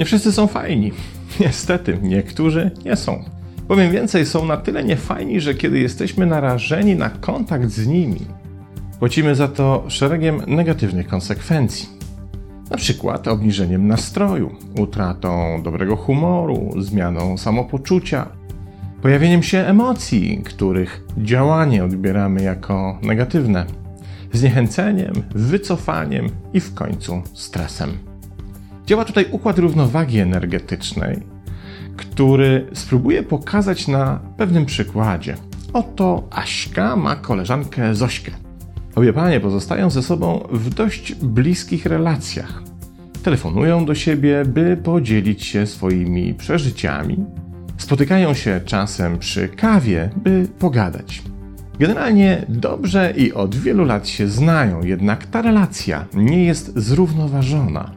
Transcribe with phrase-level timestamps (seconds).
[0.00, 0.92] Nie wszyscy są fajni.
[1.40, 3.24] Niestety, niektórzy nie są.
[3.68, 8.20] Powiem więcej, są na tyle niefajni, że kiedy jesteśmy narażeni na kontakt z nimi,
[8.98, 11.88] płacimy za to szeregiem negatywnych konsekwencji.
[12.70, 18.26] Na przykład obniżeniem nastroju, utratą dobrego humoru, zmianą samopoczucia,
[19.02, 23.66] pojawieniem się emocji, których działanie odbieramy jako negatywne,
[24.32, 27.90] zniechęceniem, wycofaniem i w końcu stresem.
[28.86, 31.22] Działa tutaj układ równowagi energetycznej,
[31.96, 35.36] który spróbuję pokazać na pewnym przykładzie.
[35.72, 38.32] Oto Aśka ma koleżankę Zośkę.
[38.94, 42.62] Obie panie pozostają ze sobą w dość bliskich relacjach.
[43.22, 47.24] Telefonują do siebie, by podzielić się swoimi przeżyciami.
[47.80, 51.22] Spotykają się czasem przy kawie, by pogadać.
[51.78, 57.90] Generalnie dobrze i od wielu lat się znają, jednak ta relacja nie jest zrównoważona.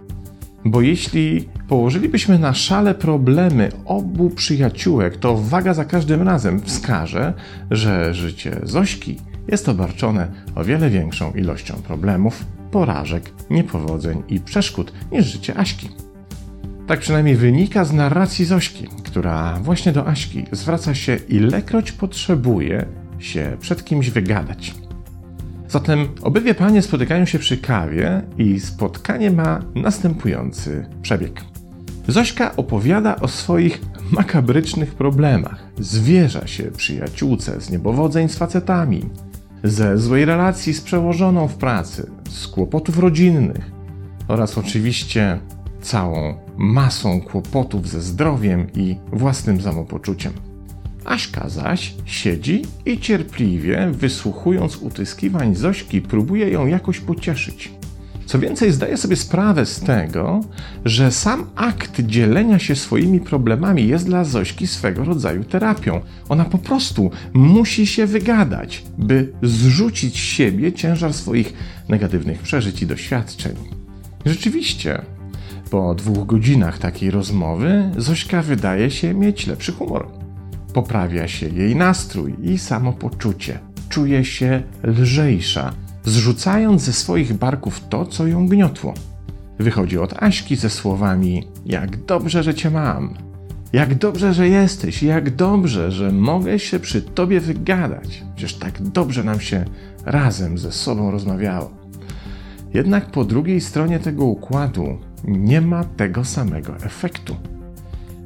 [0.65, 7.33] Bo jeśli położylibyśmy na szale problemy obu przyjaciółek, to waga za każdym razem wskaże,
[7.71, 15.25] że życie Zośki jest obarczone o wiele większą ilością problemów, porażek, niepowodzeń i przeszkód niż
[15.25, 15.89] życie Aśki.
[16.87, 22.85] Tak przynajmniej wynika z narracji Zośki, która właśnie do Aśki zwraca się ilekroć potrzebuje
[23.19, 24.75] się przed kimś wygadać.
[25.67, 31.41] Zatem obydwie panie spotykają się przy kawie i spotkanie ma następujący przebieg.
[32.07, 35.63] Zośka opowiada o swoich makabrycznych problemach.
[35.79, 39.09] Zwierza się przyjaciółce z niebowodzeń z facetami,
[39.63, 43.71] ze złej relacji z przełożoną w pracy, z kłopotów rodzinnych
[44.27, 45.39] oraz oczywiście
[45.83, 50.33] całą masą kłopotów ze zdrowiem i własnym samopoczuciem.
[51.05, 57.71] Aśka zaś siedzi i cierpliwie, wysłuchując utyskiwań Zośki, próbuje ją jakoś pocieszyć.
[58.25, 60.41] Co więcej, zdaje sobie sprawę z tego,
[60.85, 66.01] że sam akt dzielenia się swoimi problemami jest dla Zośki swego rodzaju terapią.
[66.29, 71.53] Ona po prostu musi się wygadać, by zrzucić z siebie ciężar swoich
[71.89, 73.55] negatywnych przeżyć i doświadczeń.
[74.25, 75.01] Rzeczywiście,
[75.69, 80.07] po dwóch godzinach takiej rozmowy, Zośka wydaje się mieć lepszy humor.
[80.73, 83.59] Poprawia się jej nastrój i samopoczucie.
[83.89, 88.93] Czuje się lżejsza, zrzucając ze swoich barków to, co ją gniotło.
[89.59, 93.13] Wychodzi od Aśki ze słowami: Jak dobrze, że cię mam.
[93.73, 98.23] Jak dobrze, że jesteś, jak dobrze, że mogę się przy tobie wygadać.
[98.35, 99.65] Przecież tak dobrze nam się
[100.05, 101.71] razem ze sobą rozmawiało.
[102.73, 107.35] Jednak po drugiej stronie tego układu nie ma tego samego efektu.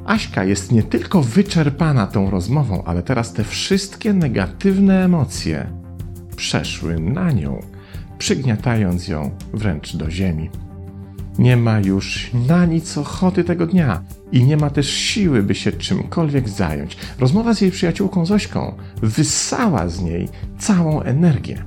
[0.06, 5.68] Aśka jest nie tylko wyczerpana tą rozmową, ale teraz te wszystkie negatywne emocje
[6.36, 7.62] przeszły na nią,
[8.18, 10.50] przygniatając ją wręcz do ziemi.
[11.40, 15.72] Nie ma już na nic ochoty tego dnia i nie ma też siły, by się
[15.72, 16.98] czymkolwiek zająć.
[17.20, 20.30] Rozmowa z jej przyjaciółką Zośką wyssała z niej
[20.60, 21.64] całą energię.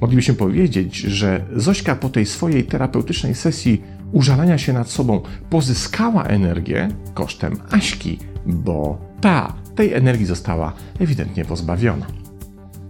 [0.00, 6.88] Moglibyśmy powiedzieć, że Zośka po tej swojej terapeutycznej sesji użalania się nad sobą pozyskała energię
[7.14, 12.06] kosztem Aśki, bo ta tej energii została ewidentnie pozbawiona.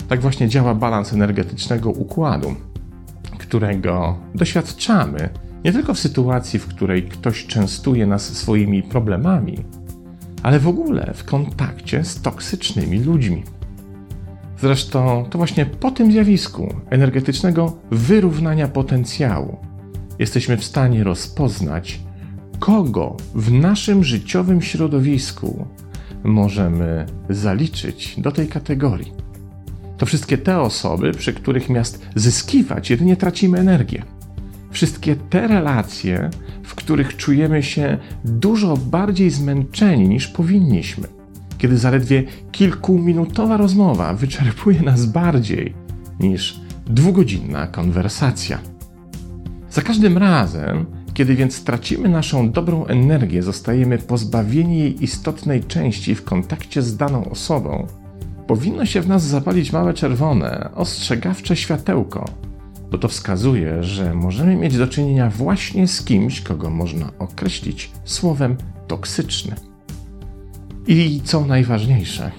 [0.08, 2.54] Tak właśnie działa balans energetycznego układu,
[3.38, 5.28] którego doświadczamy
[5.64, 9.64] nie tylko w sytuacji, w której ktoś częstuje nas swoimi problemami,
[10.42, 13.42] ale w ogóle w kontakcie z toksycznymi ludźmi.
[14.60, 19.56] Zresztą to właśnie po tym zjawisku energetycznego wyrównania potencjału
[20.18, 22.00] jesteśmy w stanie rozpoznać,
[22.58, 25.66] kogo w naszym życiowym środowisku
[26.24, 29.12] możemy zaliczyć do tej kategorii.
[29.98, 34.02] To wszystkie te osoby, przy których miast zyskiwać, jedynie tracimy energię.
[34.70, 36.30] Wszystkie te relacje,
[36.62, 41.08] w których czujemy się dużo bardziej zmęczeni niż powinniśmy.
[41.58, 45.74] Kiedy zaledwie kilkuminutowa rozmowa wyczerpuje nas bardziej
[46.20, 48.71] niż dwugodzinna konwersacja.
[49.72, 56.24] Za każdym razem, kiedy więc tracimy naszą dobrą energię, zostajemy pozbawieni jej istotnej części w
[56.24, 57.86] kontakcie z daną osobą,
[58.46, 62.24] powinno się w nas zapalić małe czerwone, ostrzegawcze światełko,
[62.90, 68.56] bo to wskazuje, że możemy mieć do czynienia właśnie z kimś, kogo można określić słowem
[68.88, 69.54] toksyczny.
[70.86, 72.30] I co najważniejsze,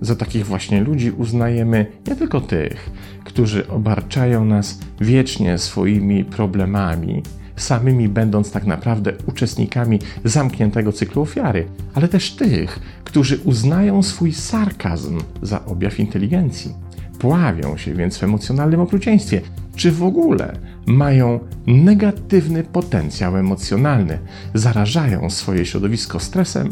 [0.00, 2.90] za takich właśnie ludzi uznajemy nie tylko tych,
[3.30, 7.22] którzy obarczają nas wiecznie swoimi problemami,
[7.56, 15.18] samymi będąc tak naprawdę uczestnikami zamkniętego cyklu ofiary, ale też tych, którzy uznają swój sarkazm
[15.42, 16.74] za objaw inteligencji.
[17.18, 19.40] Pławią się więc w emocjonalnym okrucieństwie,
[19.76, 24.18] czy w ogóle mają negatywny potencjał emocjonalny,
[24.54, 26.68] zarażają swoje środowisko stresem,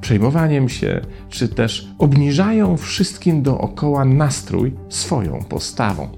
[0.00, 6.08] przejmowaniem się, czy też obniżają wszystkim dookoła nastrój swoją postawą.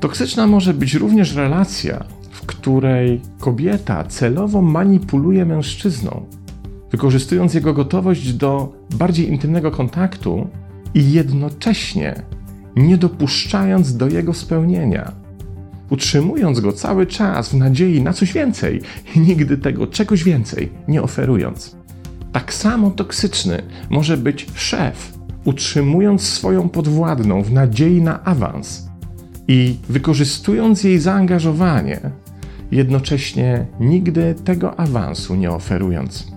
[0.00, 6.26] Toksyczna może być również relacja, w której kobieta celowo manipuluje mężczyzną,
[6.90, 10.48] wykorzystując jego gotowość do bardziej intymnego kontaktu
[10.94, 12.22] i jednocześnie
[12.76, 15.12] nie dopuszczając do jego spełnienia,
[15.90, 18.80] utrzymując go cały czas w nadziei na coś więcej
[19.16, 21.76] i nigdy tego czegoś więcej nie oferując.
[22.32, 28.88] Tak samo toksyczny może być szef, utrzymując swoją podwładną w nadziei na awans
[29.48, 32.00] i wykorzystując jej zaangażowanie,
[32.70, 36.32] jednocześnie nigdy tego awansu nie oferując.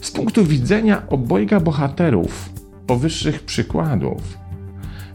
[0.00, 2.50] Z punktu widzenia obojga bohaterów
[2.86, 4.38] powyższych przykładów,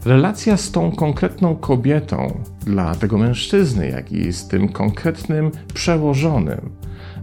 [0.04, 6.70] relacja z tą konkretną kobietą dla tego mężczyzny, jak i z tym konkretnym przełożonym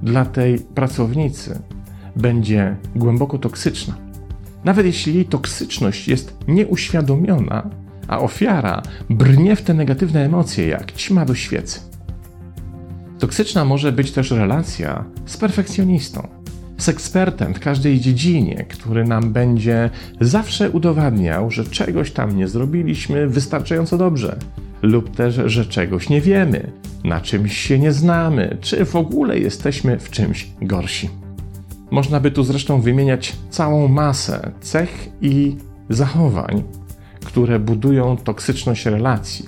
[0.04, 1.60] dla tej pracownicy
[2.16, 3.96] będzie głęboko toksyczna.
[4.64, 7.70] Nawet jeśli jej toksyczność jest nieuświadomiona,
[8.08, 11.80] a ofiara brnie w te negatywne emocje jak ćma do świecy.
[13.20, 16.41] Toksyczna może być też relacja z perfekcjonistą,
[16.82, 19.90] z ekspertem w każdej dziedzinie, który nam będzie
[20.22, 24.40] zawsze udowadniał, że czegoś tam nie zrobiliśmy wystarczająco dobrze,
[24.82, 26.72] lub też, że czegoś nie wiemy,
[27.04, 31.10] na czymś się nie znamy, czy w ogóle jesteśmy w czymś gorsi.
[31.92, 35.56] Można by tu zresztą wymieniać całą masę cech i
[35.90, 36.64] zachowań,
[37.26, 39.46] które budują toksyczność relacji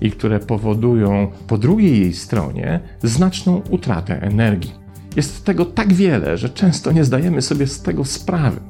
[0.00, 4.85] i które powodują po drugiej jej stronie znaczną utratę energii.
[5.16, 8.60] Jest tego tak wiele, że często nie zdajemy sobie z tego sprawy.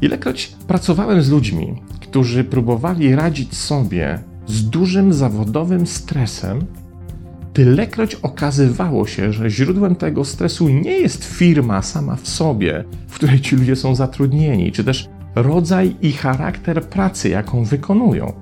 [0.00, 6.64] Ilekroć pracowałem z ludźmi, którzy próbowali radzić sobie z dużym zawodowym stresem,
[7.52, 13.40] tylekroć okazywało się, że źródłem tego stresu nie jest firma sama w sobie, w której
[13.40, 18.32] ci ludzie są zatrudnieni, czy też rodzaj i charakter pracy, jaką wykonują,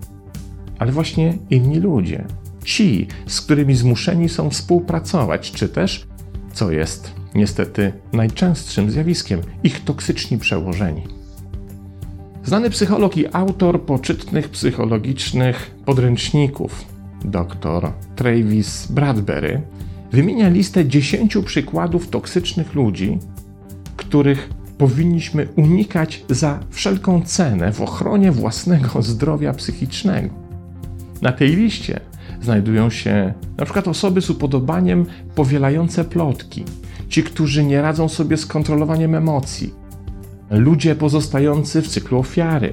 [0.79, 2.25] ale właśnie inni ludzie.
[2.65, 6.07] Ci, z którymi zmuszeni są współpracować, czy też,
[6.52, 11.02] co jest niestety najczęstszym zjawiskiem, ich toksyczni przełożeni.
[12.44, 16.85] Znany psycholog i autor poczytnych psychologicznych podręczników,
[17.25, 19.62] dr Travis Bradbury,
[20.12, 23.19] wymienia listę 10 przykładów toksycznych ludzi,
[23.97, 30.35] których powinniśmy unikać za wszelką cenę w ochronie własnego zdrowia psychicznego.
[31.23, 32.00] Na tej liście
[32.43, 36.65] znajdują się na przykład osoby z upodobaniem powielające plotki,
[37.09, 39.75] ci, którzy nie radzą sobie z kontrolowaniem emocji,
[40.51, 42.73] ludzie pozostający w cyklu ofiary,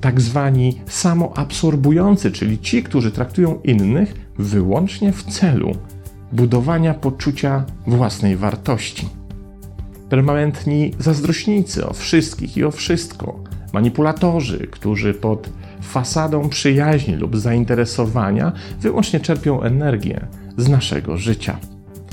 [0.00, 5.76] tak zwani samoabsorbujący, czyli ci, którzy traktują innych wyłącznie w celu
[6.32, 9.08] budowania poczucia własnej wartości.
[10.08, 13.38] Permanentni zazdrośnicy o wszystkich i o wszystko,
[13.72, 15.50] manipulatorzy, którzy pod
[15.84, 20.26] fasadą przyjaźni lub zainteresowania wyłącznie czerpią energię
[20.56, 21.56] z naszego życia.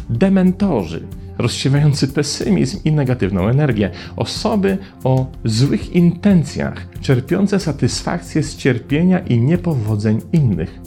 [0.10, 1.08] Dementorzy,
[1.38, 10.22] rozsiewający pesymizm i negatywną energię, osoby o złych intencjach, czerpiące satysfakcję z cierpienia i niepowodzeń
[10.34, 10.82] innych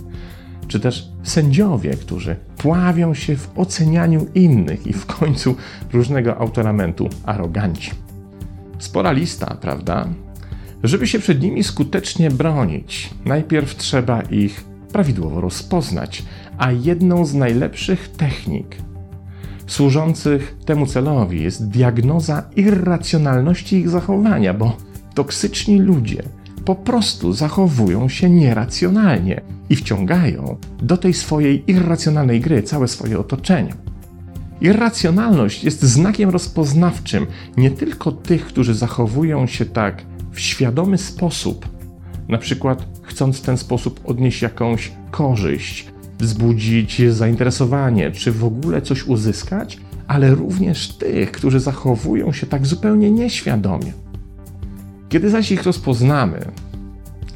[0.68, 5.56] czy też sędziowie, którzy pławią się w ocenianiu innych i w końcu
[5.92, 7.90] różnego autoramentu aroganci.
[8.78, 10.08] Spora lista, prawda?
[10.84, 16.22] Żeby się przed nimi skutecznie bronić, najpierw trzeba ich prawidłowo rozpoznać,
[16.58, 18.76] a jedną z najlepszych technik
[19.66, 24.76] służących temu celowi jest diagnoza irracjonalności ich zachowania, bo
[25.14, 26.22] toksyczni ludzie
[26.64, 33.74] po prostu zachowują się nieracjonalnie i wciągają do tej swojej irracjonalnej gry całe swoje otoczenie.
[34.60, 37.26] Irracjonalność jest znakiem rozpoznawczym
[37.56, 41.68] nie tylko tych, którzy zachowują się tak w świadomy sposób,
[42.28, 45.86] na przykład chcąc w ten sposób odnieść jakąś korzyść,
[46.18, 53.10] wzbudzić zainteresowanie, czy w ogóle coś uzyskać, ale również tych, którzy zachowują się tak zupełnie
[53.10, 53.92] nieświadomie.
[55.08, 56.38] Kiedy zaś ich rozpoznamy,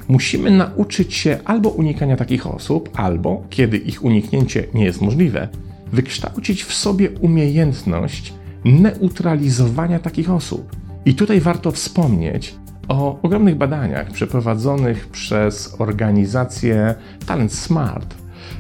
[0.08, 5.48] musimy nauczyć się albo unikania takich osób, albo, kiedy ich uniknięcie nie jest możliwe,
[5.92, 10.76] wykształcić w sobie umiejętność neutralizowania takich osób.
[11.04, 12.54] I tutaj warto wspomnieć
[12.88, 16.94] o ogromnych badaniach przeprowadzonych przez organizację
[17.26, 18.14] Talent Smart,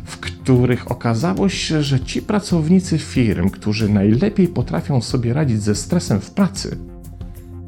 [0.04, 6.20] w których okazało się, że ci pracownicy firm, którzy najlepiej potrafią sobie radzić ze stresem
[6.20, 6.78] w pracy,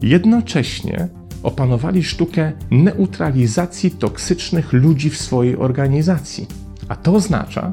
[0.02, 1.08] jednocześnie
[1.42, 6.46] opanowali sztukę neutralizacji toksycznych ludzi w swojej organizacji.
[6.88, 7.72] A to oznacza,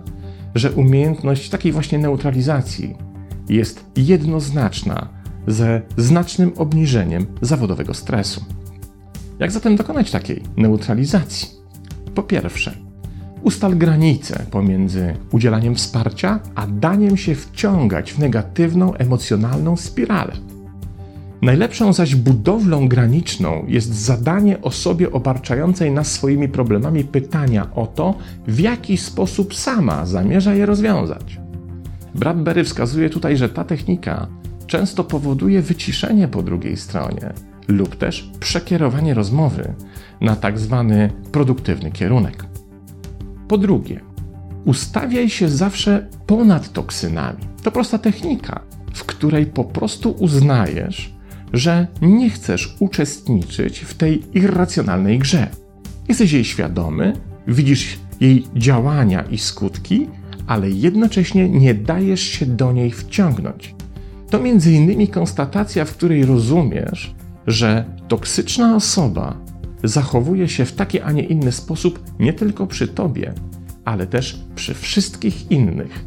[0.56, 2.96] że umiejętność takiej właśnie neutralizacji
[3.50, 5.08] jest jednoznaczna
[5.48, 8.57] ze znacznym obniżeniem zawodowego stresu.
[9.40, 11.50] Jak zatem dokonać takiej neutralizacji?
[12.16, 12.78] Po pierwsze,
[13.44, 20.34] ustal granice pomiędzy udzielaniem wsparcia a daniem się wciągać w negatywną emocjonalną spiralę.
[21.42, 28.16] Najlepszą zaś budowlą graniczną jest zadanie osobie obarczającej nas swoimi problemami pytania o to,
[28.48, 31.40] w jaki sposób sama zamierza je rozwiązać.
[32.16, 34.28] Bradbury wskazuje tutaj, że ta technika
[34.68, 37.34] często powoduje wyciszenie po drugiej stronie
[37.68, 39.74] lub też przekierowanie rozmowy
[40.22, 42.46] na tak zwany produktywny kierunek.
[43.48, 44.00] Po drugie,
[44.66, 47.44] ustawiaj się zawsze ponad toksynami.
[47.64, 48.62] To prosta technika,
[48.94, 51.14] w której po prostu uznajesz,
[51.54, 55.48] że nie chcesz uczestniczyć w tej irracjonalnej grze.
[56.08, 57.14] Jesteś jej świadomy,
[57.48, 60.08] widzisz jej działania i skutki,
[60.48, 63.76] ale jednocześnie nie dajesz się do niej wciągnąć.
[64.30, 67.16] To między innymi konstatacja, w której rozumiesz,
[67.48, 69.38] że toksyczna osoba
[69.84, 73.34] zachowuje się w taki, a nie inny sposób nie tylko przy tobie,
[73.86, 76.06] ale też przy wszystkich innych.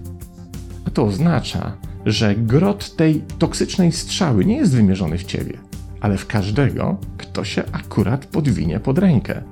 [0.87, 1.73] A to oznacza,
[2.06, 5.59] że grot tej toksycznej strzały nie jest wymierzony w ciebie,
[6.00, 9.42] ale w każdego, kto się akurat podwinie pod rękę.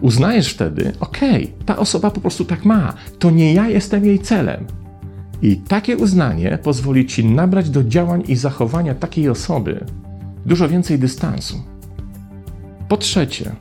[0.00, 4.18] Uznajesz wtedy, okej, okay, ta osoba po prostu tak ma, to nie ja jestem jej
[4.18, 4.64] celem.
[5.42, 9.84] I takie uznanie pozwoli ci nabrać do działań i zachowania takiej osoby
[10.48, 11.62] dużo więcej dystansu.
[12.88, 13.56] Po trzecie,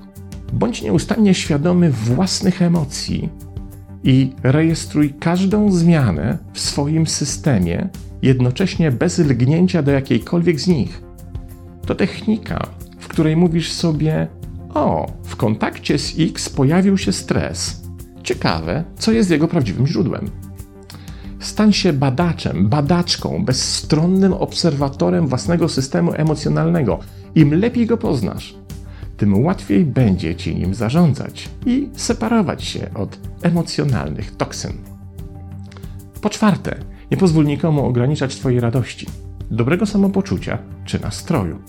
[0.54, 3.30] bądź nieustannie świadomy własnych emocji
[4.04, 7.90] i rejestruj każdą zmianę w swoim systemie
[8.22, 11.02] jednocześnie bez lgnięcia do jakiejkolwiek z nich.
[11.86, 12.68] To technika,
[13.00, 14.28] w której mówisz sobie:
[14.74, 17.82] O, w kontakcie z X pojawił się stres.
[18.24, 20.30] Ciekawe, co jest jego prawdziwym źródłem.
[21.40, 27.00] Stań się badaczem, badaczką, bezstronnym obserwatorem własnego systemu emocjonalnego.
[27.36, 28.56] Im lepiej go poznasz,
[29.18, 34.74] tym łatwiej będzie ci nim zarządzać i separować się od emocjonalnych toksyn.
[36.22, 36.76] Po czwarte,
[37.12, 39.08] nie pozwól nikomu ograniczać Twojej radości,
[39.52, 41.60] dobrego samopoczucia czy nastroju.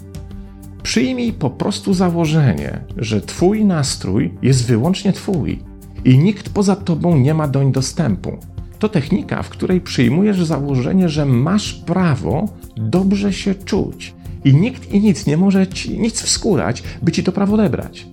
[0.83, 5.63] Przyjmij po prostu założenie, że Twój nastrój jest wyłącznie Twój
[6.05, 8.39] i nikt poza Tobą nie ma doń dostępu.
[8.79, 15.01] To technika, w której przyjmujesz założenie, że masz prawo dobrze się czuć i nikt i
[15.01, 18.07] nic nie może ci nic wskórać, by ci to prawo odebrać.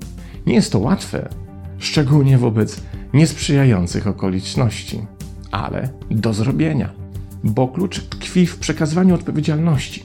[0.47, 1.29] Nie jest to łatwe,
[1.77, 2.81] szczególnie wobec
[3.13, 5.01] niesprzyjających okoliczności,
[5.51, 7.05] ale do zrobienia
[7.45, 10.03] bo klucz tkwi w przekazywaniu odpowiedzialności.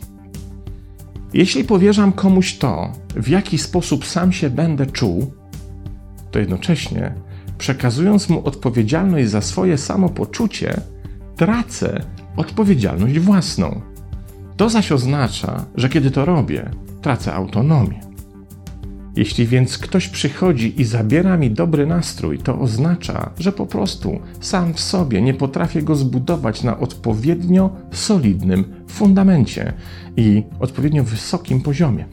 [1.34, 5.32] Jeśli powierzam komuś to, w jaki sposób sam się będę czuł,
[6.30, 7.14] to jednocześnie,
[7.60, 10.80] przekazując mu odpowiedzialność za swoje samopoczucie,
[11.36, 12.02] tracę
[12.36, 13.80] odpowiedzialność własną.
[14.56, 16.70] To zaś oznacza, że kiedy to robię,
[17.02, 18.00] tracę autonomię.
[19.16, 24.74] Jeśli więc ktoś przychodzi i zabiera mi dobry nastrój, to oznacza, że po prostu sam
[24.74, 29.72] w sobie nie potrafię go zbudować na odpowiednio solidnym fundamencie
[30.16, 32.04] i odpowiednio wysokim poziomie.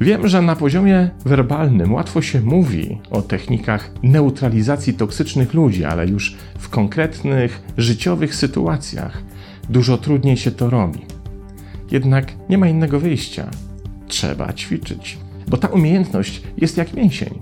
[0.00, 6.36] Wiem, że na poziomie werbalnym łatwo się mówi o technikach neutralizacji toksycznych ludzi, ale już
[6.58, 9.22] w konkretnych życiowych sytuacjach
[9.68, 11.00] dużo trudniej się to robi.
[11.90, 13.50] Jednak nie ma innego wyjścia.
[14.08, 17.38] Trzeba ćwiczyć bo ta umiejętność jest jak mięsień.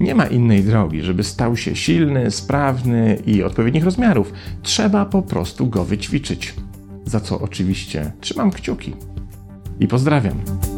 [0.00, 4.32] Nie ma innej drogi, żeby stał się silny, sprawny i odpowiednich rozmiarów.
[4.62, 6.54] Trzeba po prostu go wyćwiczyć.
[7.06, 8.92] Za co oczywiście trzymam kciuki.
[9.80, 10.73] I pozdrawiam.